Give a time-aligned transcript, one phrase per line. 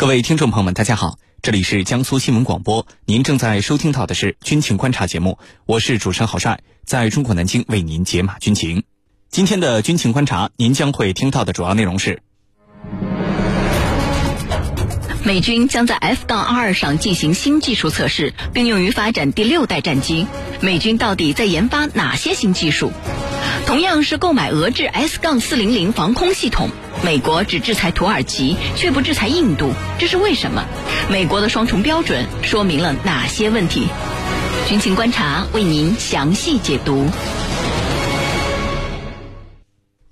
[0.00, 8.84] 各位听众朋友们，大家好，这里是江苏新闻广播，您正在收听到的是军情观察节目，我是主持人郝帅，在中国南京为您解码军情。
[9.28, 12.22] 今天的军情观察，您将会听到的主要内容是：
[15.22, 20.26] 美军将在 F 杠二上进行新技术测试，并用于发展第六代战机。
[20.62, 22.90] 美军到底在研发哪些新技术？
[23.66, 26.70] 同样是购买俄制 S 杠四零零防空系统。
[27.02, 30.66] 美国只制裁土耳其，却不制裁印度，这是为什么？
[31.10, 33.86] 美国的双重标准说明了哪些问题？
[34.68, 37.08] 军情观察为您详细解读。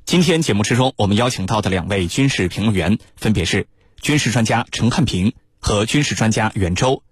[0.06, 3.66] 今天节目之中，我们邀请到的两位军事评论员分别是
[4.00, 7.02] 军事专家陈汉平和军事专家袁周。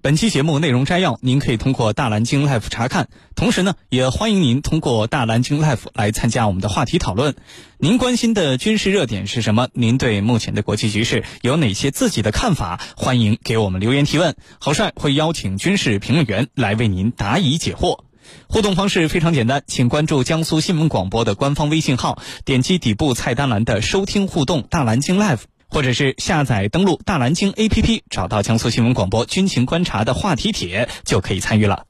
[0.00, 3.08] 本期节目内容摘要，您可以通过大蓝鲸 Life 查看。
[3.34, 7.34] 同时呢，也欢迎您通过大蓝鲸 Life 来参加我们的话题讨论。
[7.78, 9.66] 您关心的军事热点是什么？
[9.72, 12.80] 您对目前的国际局势有哪些自己的看法？
[12.96, 14.36] 欢迎给我们留言提问。
[14.60, 18.04] 郝帅会邀请军事评论员来为您答疑解惑。
[18.46, 25.40] 互动方式非常简单，请关注江苏新闻广播的官方微信号，点击底部菜单栏的收听互动大蓝鲸 Life。
[25.68, 31.84] 或者是下载登录大蓝鲸 APP，找到江苏新闻广播军情观察的话题帖，就可以参与了。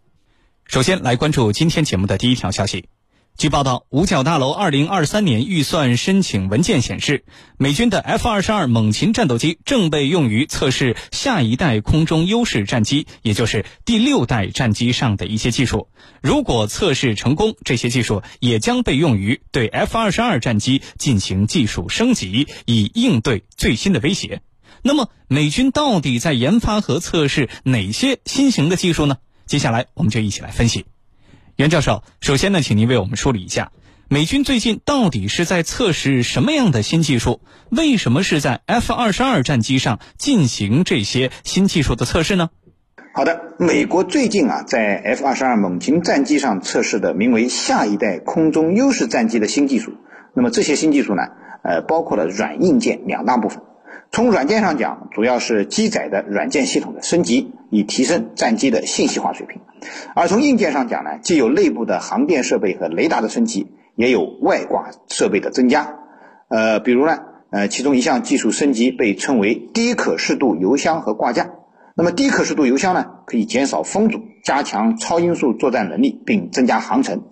[0.67, 2.89] 首先来关注今天节目的第一条消息。
[3.39, 7.23] 据报道，五角大楼二零二三年预算申请文件显示，
[7.57, 15.87] 美军的 F 二十二猛禽战斗机正被用于测试下一代空中优势战机，也就是第六代战机上的一些技术。
[16.21, 24.43] 如果测试成功，这些技术也将被用于对 F 二十二战机进行技术升级，以应对最新的威胁。
[24.83, 29.19] 那么，美军到底在研发和测试哪些新型的技术呢？
[29.47, 30.87] 接下来，我们就一起来分析。
[31.59, 33.73] 袁教授，首先呢，请您为我们梳理一下，
[34.09, 37.41] 美军最近到底是在测试什么样的新技术？
[37.69, 42.51] 为什么是在 F 二十二战机上进行这些新技术的测试呢？
[43.13, 49.95] 好的，美国最近啊，在 F 二十二猛禽战机上测试的名为“下一代空中优势战机”的新技术。
[50.35, 51.23] 那么这些新技术呢，
[51.65, 53.63] 呃，包括了软硬件两大部分。
[54.13, 59.61] 从软件上讲，主要是机载的软件系统的升级，以提升战机的信息化水平；
[60.15, 65.97] 而从硬件上讲呢，既有内部的航电设备和雷达的升级，也有外挂设备的增加。
[66.49, 67.19] 呃，比如呢，
[67.51, 71.51] 呃，其中一项技术升级被称为低可视度油箱和挂架。
[71.95, 77.23] 那么低可视度油箱呢，可以减少风阻，加强超音速作战能力，并增加航程。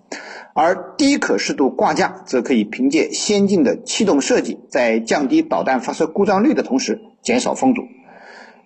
[0.53, 7.83] 而低可视度挂架则可以凭借先进的气动设计，在降低导弹发射故障率的同时减少风阻。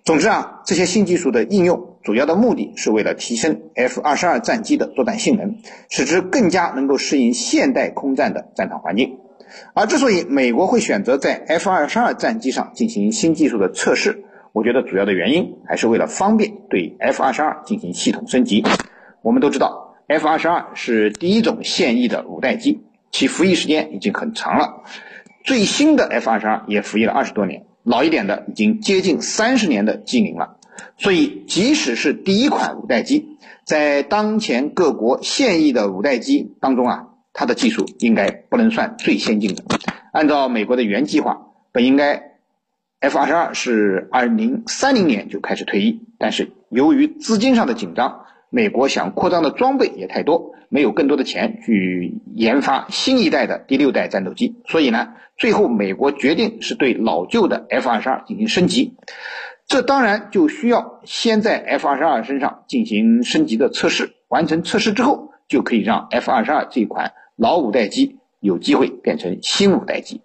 [0.04, 5.58] 总之啊，这些新技术的应用主要的目的是为了提升 F 二十二战机的作战性能，
[5.88, 9.18] 使之更加能够适应现代空战的战场环境。
[9.74, 18.64] 而之所以美国会选择在 F 二十二战机上进行新技术的测试，我觉得主要的原因还是为了方便对 F 二十二进行系统升级。
[19.20, 19.94] 我们都知道。
[20.08, 24.82] F 二十二是第一种现役的五代机，其服役时间已经很长了。
[25.44, 30.56] 最新的 F 二十二也服役了二十多年，老一点的已经接近三十年的机龄了。
[30.98, 39.64] 所以，即使是第一款五代机，在当前各国现役的五代机当中啊，它的技术应该不能算最先进的。
[40.12, 42.36] 按照美国的原计划，本应该
[43.00, 48.26] F 二十二是二零三零年就开始退役，但是由于资金上的紧张。
[48.54, 58.94] 美国想扩张的装备也太多，没有更多的钱去研发新一代的第六代战斗机，所以呢，最后美国决定是对老旧的 F 二十二进行升级。
[59.66, 70.20] 这当然就需要先在 F 二十二身上进行升级的测试，完成测试之后，就可以让 F 二十二这款老五代机有机会变成新五代机。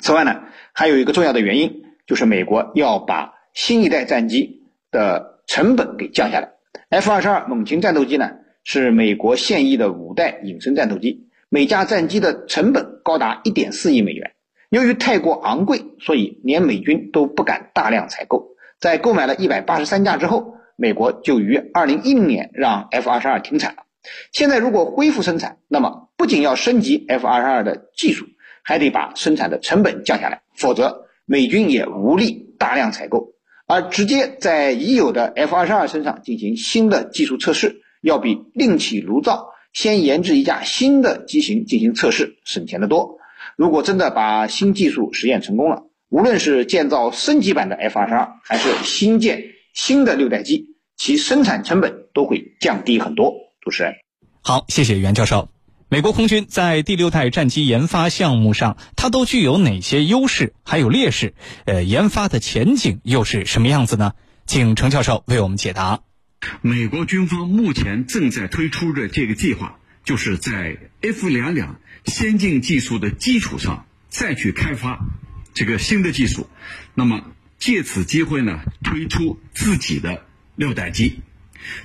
[0.00, 6.53] 此外呢，还有一个重要的原因，就是美国要把新一代战机的成本给降下来。
[6.88, 8.30] F 二十二猛禽战斗机呢，
[8.62, 14.32] 是美国现役的五代隐身战斗机，每架战机的成本高达一点四亿美元。
[14.70, 18.56] 由于太过昂贵，所以连美军都不敢大量采购。
[18.80, 23.84] 在购买了一百八十三架之后，美国就于二零一零年让 F 二十二停产了。
[24.32, 28.26] 现在如果恢复生产，那么不仅要升级 F 二十二的技术，
[28.62, 33.33] 还得把生产的成本降下来，否则美军也无力大量采购。
[33.66, 43.18] 而直接在已有的 F 二十二身上进行新的技术测试，要比另起炉灶先研制一架新的机型进行测试省钱得多。
[43.56, 53.32] 如果真的把新技术实验成功了，无论是建造升级版的 F 二十二，还是新建新的六代机，其生产成本都会降低很多。
[53.60, 53.94] 主持人，
[54.42, 55.53] 好，谢谢袁教授。
[55.94, 61.34] 美国空军在第六代战机研发项目上，它都具有哪些优势，还有劣势？
[61.66, 64.14] 呃，研发的前景又是什么样子呢？
[64.44, 66.00] 请程教授为我们解答。
[66.62, 74.98] 美国军方目前正在推出的这个计划，就是在 F 两两先进技术的基础上，再去开发
[75.54, 76.48] 这个新的技术。
[76.96, 77.22] 那么
[77.56, 80.24] 借此机会呢，推出自己的
[80.56, 81.20] 六代机。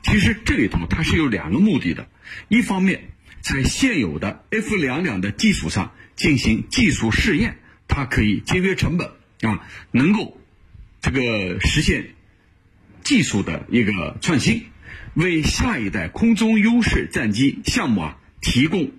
[0.01, 2.07] 其实这里头它是有两个目的的，
[2.47, 7.57] 一方面在现有的 F 两两的基础上进行技术试验，
[7.87, 9.09] 它可以节约成本
[9.41, 10.39] 啊，能够
[11.01, 12.15] 这个实现。
[13.01, 14.65] 技术的一个创新，
[15.15, 18.91] 为下一代空中优势战机项目啊提供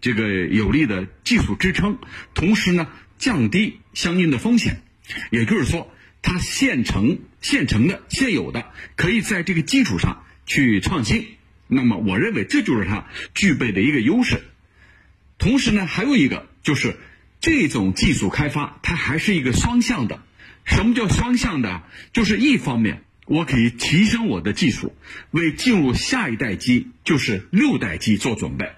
[0.00, 1.98] 这个有力的技术支撑，
[2.32, 2.86] 同时呢
[3.18, 4.82] 降低相应的风险。
[5.30, 5.90] 也就是说，
[6.22, 11.26] 它现成现成的现有的可以在这个基础上去创新。
[11.68, 14.42] 那么，我认为这就是它具备的一个优势。
[15.38, 16.96] 同时呢，还有一个就是
[17.40, 20.22] 这种技术开发，它还是一个双向的。
[20.64, 21.82] 什么叫双向的？
[22.12, 23.02] 就是一方面。
[23.28, 24.94] 我可以提升我的技术，
[25.32, 28.70] 为进入下一代机，就是六代机做准备。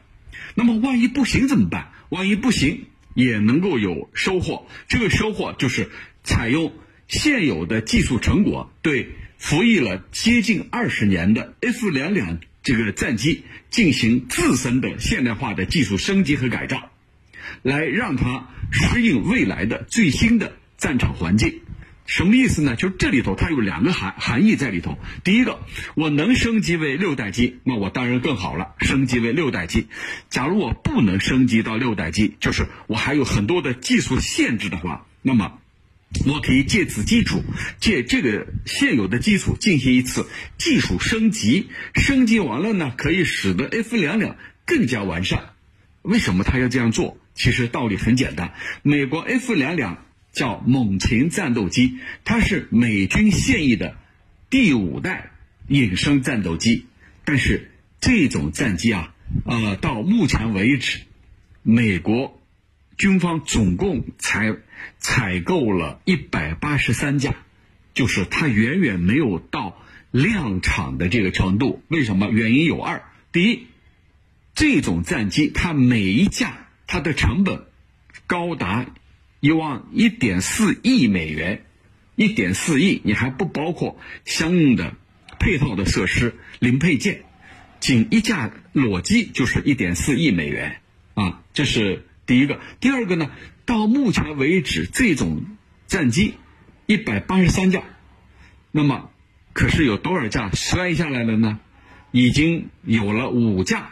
[0.55, 1.93] 那么万一不行怎么办？
[2.09, 4.67] 万一不行也能够有收获。
[4.89, 5.91] 这个收获就是
[6.25, 6.73] 采用
[7.09, 12.41] 现有的技术成果，对服役了接近二十年的 F 两两
[12.77, 16.91] 这个战机进行自身的现代化的技术升级和改造，
[17.63, 21.61] 来让它适应未来的最新的战场环境。
[22.05, 22.77] 什么意思呢？
[22.77, 24.99] 就是这里头它有两个含含义在里头。
[25.25, 25.61] 第一个，
[25.95, 29.89] 我能升级为六代机，那我当然更好了，升级为六代机。
[30.29, 35.59] 假如我不能升级到六代机，就是我还有很多的技术限制的话，那么
[36.27, 37.43] 我可以借此基础，
[37.81, 40.27] 借这个现有的基础进行一次
[40.59, 41.69] 技术升级。
[41.95, 45.51] 升级完了呢，可以使得 F 两两更加完善。
[46.03, 47.19] 为什么他要这样做？
[47.35, 50.05] 其实道理很简单，美国 F 两两。
[50.31, 53.97] 叫猛禽战斗机，它是美军现役的
[54.51, 55.33] 第五代
[55.67, 56.87] 隐身战斗机。
[57.25, 59.15] 但是这种战机啊，
[59.47, 61.01] 呃，到目前为止，
[61.63, 62.38] 美国
[62.99, 64.57] 军方总共才
[64.99, 67.37] 采购了一百八十三架，
[67.95, 69.81] 就是它远远没有到
[70.11, 71.83] 量产的这个程度。
[71.89, 72.29] 为什么？
[72.29, 73.67] 原因有二：第一，
[74.55, 77.65] 这种战机它每一架它的成本
[78.27, 78.87] 高达。
[79.41, 81.65] 一万一点四亿美元，
[82.17, 84.97] 一点四亿，你还不包括相应的
[85.39, 87.23] 配套的设施、零配件，
[87.79, 90.81] 仅一架裸机就是一点四亿美元
[91.15, 91.45] 啊！
[91.55, 92.61] 这是第一个。
[92.79, 93.31] 第二个呢，
[93.65, 95.45] 到目前为止，这种
[95.89, 96.35] 战机
[96.87, 97.83] 一百八十三架，
[98.71, 99.11] 那么
[99.53, 101.59] 可是有多少架摔下来了呢？
[102.13, 103.91] 已经有了五架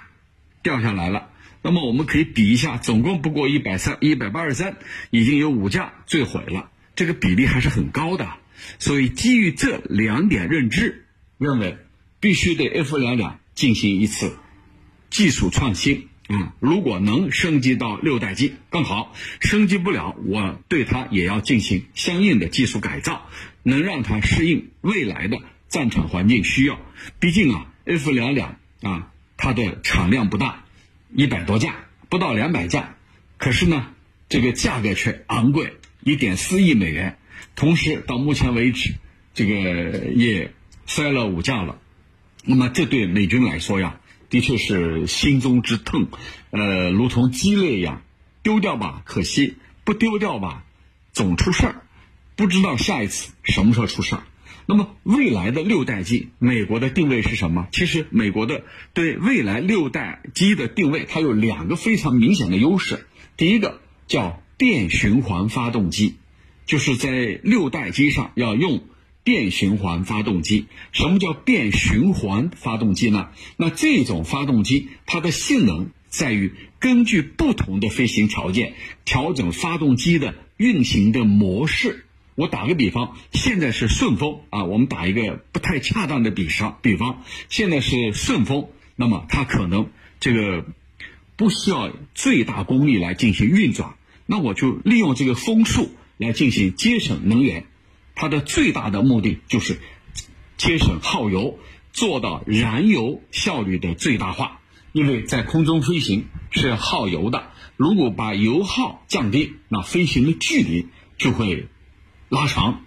[0.62, 1.31] 掉下来了。
[1.62, 4.77] 那么我们可以比一下，总共不过一百三一百八十三，
[5.11, 8.29] 已经有五架坠毁了，这个比例还是很高的。
[8.79, 11.06] 所以基于这两点认知，
[11.38, 11.79] 认为
[12.21, 14.38] 必须对 F 两两进行一次
[15.11, 16.55] 技术创新啊。
[16.61, 23.28] 如果能升级到六代机更好，升级不了，我对它也要进行相应的技术改造，
[23.62, 25.38] 能让它适应未来的
[25.69, 26.78] 战场环境需要。
[27.19, 30.62] 毕竟啊，F 两两啊，它的产量不大。
[31.14, 31.76] 一百多架，
[32.11, 32.96] 不到两百架，
[33.38, 33.94] 可是呢，
[34.28, 37.17] 这个价格却昂贵，一点四亿美元。
[37.55, 38.94] 同时，到目前为止，
[39.32, 40.52] 这个也
[40.85, 41.78] 摔了五架了。
[42.45, 46.09] 那么，这对美军来说呀，的确是心中之痛，
[46.50, 48.02] 呃，如同鸡肋一样，
[48.42, 49.54] 丢掉吧，可惜；
[49.85, 50.64] 不丢掉吧，
[51.12, 51.83] 总出事儿。
[52.35, 54.23] 不知道下一次什么时候出事儿。
[54.66, 57.68] 那么未来的六代机，美国的定位是什么？
[57.71, 58.64] 其实美国的
[58.95, 63.06] 对未来六代机的定位，它有两个非常明显的优势。
[63.37, 66.16] 第一个叫电循环发动机，
[66.66, 68.83] 就是在六代机上要用
[69.26, 70.66] 变循环发动机。
[70.92, 73.30] 什么叫变循环发动机呢？
[73.56, 82.04] 那这种发动机它的性能在于根据不同的飞行条件调整发动机的运行的模式。
[82.37, 89.90] 我打个比方，现在是顺风啊，我们打一个不太恰当的比方，比方现在是顺风，那么它可能
[90.21, 90.64] 这个
[91.35, 97.64] 不需要最大功率来进行运转，那我就利用这个风速来进行节省能源，
[98.16, 99.78] 它的最大的目的就是
[100.56, 101.61] 节省耗油，
[101.92, 104.61] 做到燃油效率的最大化。
[104.92, 111.68] 因为在空中飞行是耗油的，如果把油耗降低，那飞行的距离就会。
[112.28, 112.85] 拉长，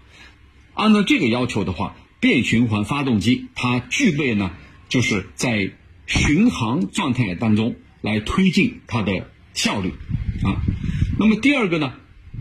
[0.74, 4.51] 按照这个要求的话，变循环发动机它具备呢，
[4.89, 5.71] 就是在
[6.07, 9.93] 巡航状态当中来推进它的效率
[10.43, 10.59] 啊。
[11.17, 11.93] 那么第二个呢，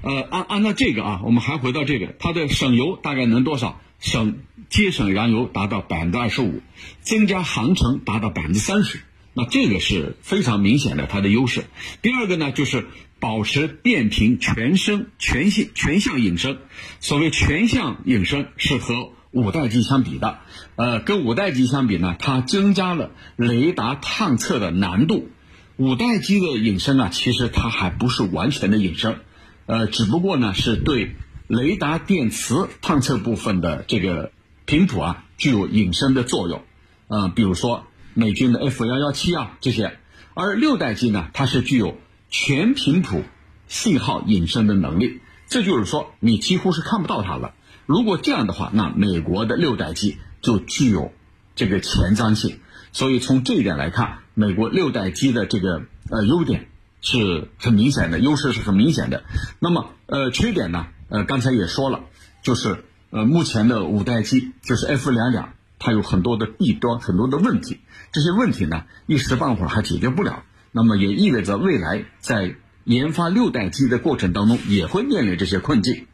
[0.03, 3.81] 呃，按按照这个啊，我们还回到这个，它的省油大概能多少？
[4.01, 4.39] 省
[4.71, 6.63] 节省燃油达到百分之二十五，
[7.01, 9.01] 增加航程达到百分之三十。
[9.35, 11.65] 那这个是非常明显的它的优势。
[12.01, 12.87] 第二个呢，就是
[13.19, 16.59] 保持变频全声全系全向隐身。
[17.01, 20.39] 所谓全向隐身是和五代机相比的，
[20.77, 25.29] 呃，跟五代机相比呢，它增加了雷达探测的难度。
[25.77, 29.21] 五代机的隐身啊，其实它还不是完全的隐身，
[29.69, 31.15] 呃，只不过呢是对
[31.47, 34.33] 雷达电磁探测部分的这个
[34.65, 36.63] 频谱啊具有隐身的作用，
[37.09, 37.85] 呃，比如说
[38.15, 39.99] 美军的 F 幺幺七啊这些，
[40.33, 41.99] 而六代机呢，它是具有
[42.31, 43.23] 全频谱
[43.67, 47.53] 信号隐身的能力，这就是说你几乎是看不到它了。
[47.85, 51.13] 如果这样的话，那美国的六代机就具有
[51.55, 52.59] 这个前瞻性。
[52.93, 59.25] 所以从这一点来看，美国六代机的这个呃优点是很明显的，优势是很明显的。
[59.59, 60.87] 那么呃缺点呢？
[61.09, 62.01] 呃刚才也说了，
[62.43, 67.81] 就是呃目前的五代机就是 F 两两，它有很多的弊端，很多的问题。
[68.13, 70.43] 这些问题呢一时半会儿还解决不了。
[70.71, 76.07] 那么也意味着未来在研发六代机的过程当中也会面临这些困境。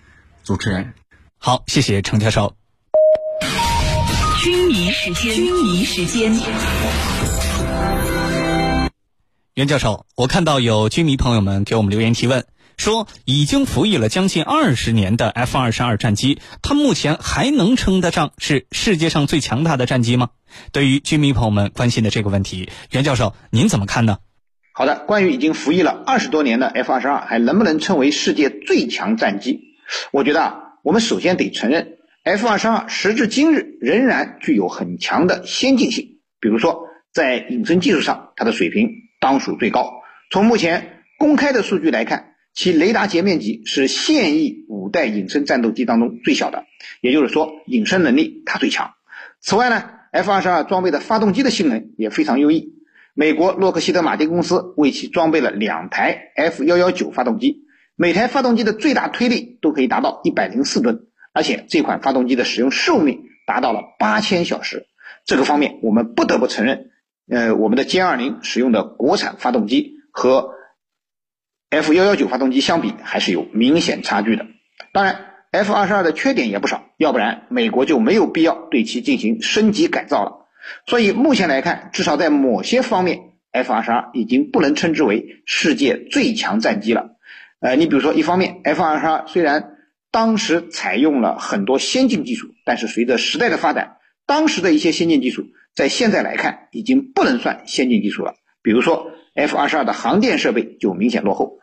[0.45, 0.95] 主持人，
[1.39, 2.55] 好，谢谢程教授。
[4.43, 6.33] 军迷时间，军迷时间。
[9.55, 12.45] 袁教授，我看到有军迷朋友们给我们留言提问，
[12.77, 20.31] 说已经服役了将近二十年的 F 二十二战机，它目前还能称得上是世界上最强大的战机吗？
[20.73, 24.19] 对于军迷朋友们关心的这个问题，袁教授您怎么看呢？
[24.73, 29.61] 好的，关于已经服役了二十多年的 F 二十二还能不能称为世界最强战机？
[30.11, 31.99] 我觉得啊，我们首先得承认。
[32.25, 38.89] F 二十二时至今日仍然具有很强的先进性，比如说在隐身技术上，它的水平
[39.25, 40.03] 当属最高。
[40.31, 46.67] 从目前公开的数据来看，其雷达截面积是现役五代隐身战斗机当中最小的，
[47.01, 48.93] 也就是说隐身能力它最强。
[49.41, 52.75] 此外呢，F 二十二装备的发动机的性能也非常优异。
[53.15, 57.65] 美国洛克希德马丁公司为其装备了两台 F 幺幺九发动机，
[57.97, 61.07] 每台发动机的最大推力都可以达到一百零四吨。
[61.33, 64.85] 而且这款发动机的使用寿命达到了八千小时，
[65.25, 66.91] 这个方面我们不得不承认，
[67.31, 70.51] 呃，我们的歼二零使用的国产发动机和
[71.71, 74.47] F 幺幺九发动机相比还是有明显差距的。
[74.93, 80.47] 当然，F 二十二的缺点也不少，要不然美国就没有必要对其进行升级改造了。
[80.87, 83.21] 所以目前来看，至少在某些方面
[83.53, 87.17] ，F 二十二已经不能称之为世界最强战机了。
[87.61, 89.77] 呃，你比如说，一方面，F 二十二虽然
[90.11, 98.35] 当时采用了很多先进技术，但是随着时代的发展，当时的一些先进技术在现在来看已经不能算先进技术了。
[98.63, 101.59] 比如说 F 二十二的航电设备就明显落后，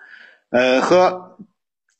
[0.49, 1.37] 呃，和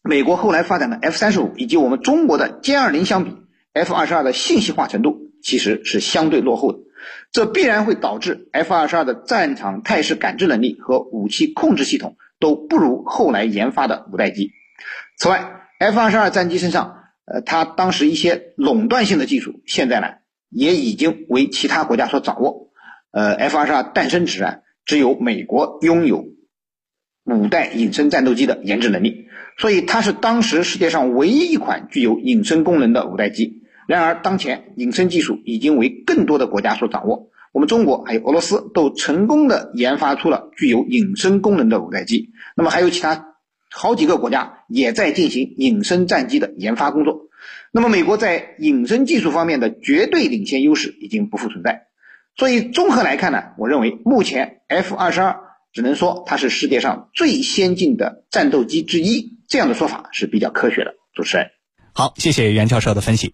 [0.04, 3.38] 美国后来发展的 F 三十五以及我们中国的歼二零相比
[3.74, 6.80] ，F 二十二的信息化程度其实是相对落后的，
[7.32, 14.52] 这必然会导致 F 二十二的战场态势感知能力和武器控制系统都不如后来研发的五代机。
[15.18, 20.08] 此外，F 二十二战机身上，呃，它当时一些垄断性的技术，现在呢
[20.52, 22.70] 也已经为其他国家所掌握。
[23.12, 26.26] 呃，F 二十二诞生时啊，只有美国拥有
[27.26, 29.26] 五代隐身战斗机的研制能力，
[29.58, 33.64] 所以它是当时世界上唯一一款具有隐身功能的五代机。
[33.88, 42.32] 然而，当前隐身技术已经为更多的国家所掌握，我们中国还有俄罗斯都成功的研发出了具有隐身功能的五代机。
[42.56, 43.30] 那么还有其他。
[43.74, 47.30] 好几个国家也在进行隐身战机的研发工作，
[47.72, 51.88] 那么美国在隐身技术方面的绝对领先优势已经不复存在，
[52.36, 55.40] 所以综合来看呢，我认为目前 F 二十二
[55.72, 60.96] 只能说它是世界上最先进的战斗机之一，这样的说法是比较科学的。
[61.14, 61.48] 主持人，
[61.94, 63.34] 好，谢谢袁教授的分析。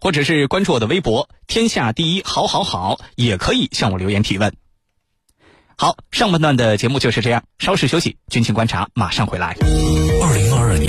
[0.00, 4.54] 或者是关注我的微博“天下第一好好好”，也可以向我留言提问。
[5.76, 9.56] 好，上半段的节目就是这样，稍事休息，军情观察马上回来。